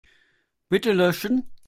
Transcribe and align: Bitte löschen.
Bitte 0.71 0.93
löschen. 0.93 1.51